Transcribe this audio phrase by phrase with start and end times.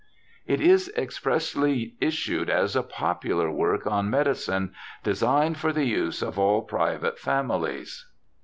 [0.47, 4.73] It is expressly issued as a popular work on medicine.
[5.03, 8.07] Designed for the Use of all Private Families.